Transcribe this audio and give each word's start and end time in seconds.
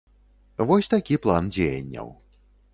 Вось 0.71 0.89
такі 0.95 1.19
план 1.27 1.53
дзеянняў. 1.53 2.13